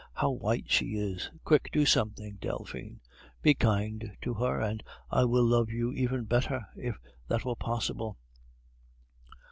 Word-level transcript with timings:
How 0.15 0.31
white 0.31 0.67
she 0.71 0.95
is! 0.95 1.29
Quick, 1.43 1.69
do 1.71 1.85
something, 1.85 2.37
Delphine; 2.41 3.01
be 3.43 3.53
kind 3.53 4.17
to 4.23 4.33
her, 4.33 4.59
and 4.59 4.81
I 5.11 5.25
will 5.25 5.45
love 5.45 5.69
you 5.69 5.93
even 5.93 6.23
better, 6.23 6.65
if 6.75 6.97
that 7.27 7.45
were 7.45 7.53
possible." 7.55 8.17